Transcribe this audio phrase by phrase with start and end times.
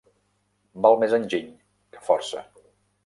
[0.85, 1.53] Val més enginy
[1.97, 2.43] que força.